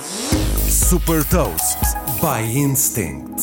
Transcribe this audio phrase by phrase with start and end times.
[0.00, 1.78] Super Toast
[2.20, 3.42] by Instinct.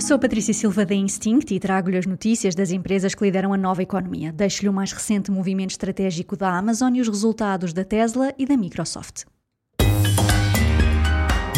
[0.00, 3.82] Sou Patrícia Silva da Instinct e trago-lhe as notícias das empresas que lideram a nova
[3.82, 4.32] economia.
[4.32, 8.56] Deixo-lhe o mais recente movimento estratégico da Amazon e os resultados da Tesla e da
[8.56, 9.22] Microsoft.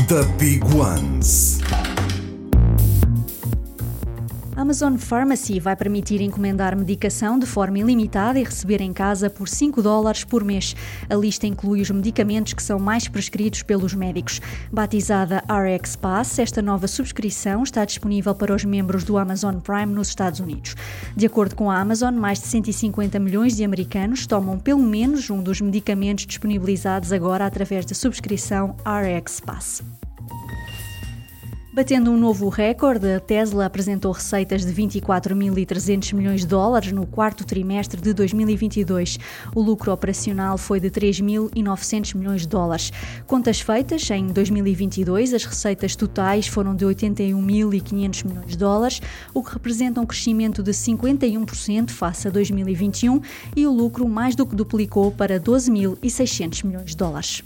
[0.06, 1.55] The Big Ones.
[4.56, 9.82] Amazon Pharmacy vai permitir encomendar medicação de forma ilimitada e receber em casa por 5
[9.82, 10.74] dólares por mês.
[11.10, 14.40] A lista inclui os medicamentos que são mais prescritos pelos médicos.
[14.72, 20.08] Batizada RX Pass, esta nova subscrição está disponível para os membros do Amazon Prime nos
[20.08, 20.74] Estados Unidos.
[21.14, 25.42] De acordo com a Amazon, mais de 150 milhões de americanos tomam pelo menos um
[25.42, 30.05] dos medicamentos disponibilizados agora através da subscrição RX Pass.
[31.76, 37.44] Batendo um novo recorde, a Tesla apresentou receitas de 24.300 milhões de dólares no quarto
[37.44, 39.18] trimestre de 2022.
[39.54, 42.90] O lucro operacional foi de 3.900 milhões de dólares.
[43.26, 49.02] Contas feitas, em 2022, as receitas totais foram de 81.500 milhões de dólares,
[49.34, 53.20] o que representa um crescimento de 51% face a 2021
[53.54, 57.42] e o lucro mais do que duplicou para 12.600 milhões de dólares.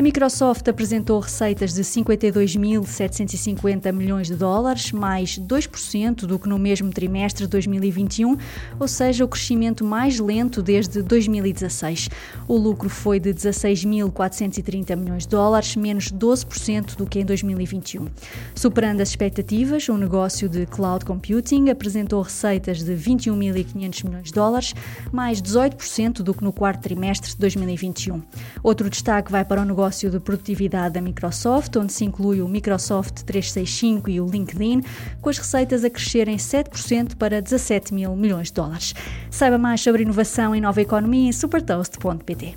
[0.00, 6.88] A Microsoft apresentou receitas de 52.750 milhões de dólares, mais 2% do que no mesmo
[6.88, 8.34] trimestre de 2021,
[8.78, 12.08] ou seja, o crescimento mais lento desde 2016.
[12.48, 18.06] O lucro foi de 16.430 milhões de dólares, menos 12% do que em 2021.
[18.54, 24.74] Superando as expectativas, o negócio de cloud computing apresentou receitas de 21.500 milhões de dólares,
[25.12, 28.22] mais 18% do que no quarto trimestre de 2021.
[28.62, 32.48] Outro destaque vai para o negócio negócio de produtividade da Microsoft, onde se inclui o
[32.48, 34.82] Microsoft 365 e o LinkedIn,
[35.20, 38.94] com as receitas a crescerem 7% para 17 mil milhões de dólares.
[39.30, 42.54] Saiba mais sobre inovação e nova economia em supertoast.pt.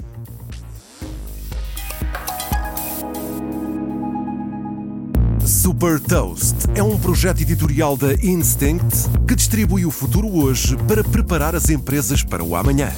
[5.43, 11.55] Super Toast é um projeto editorial da Instinct que distribui o futuro hoje para preparar
[11.55, 12.91] as empresas para o amanhã.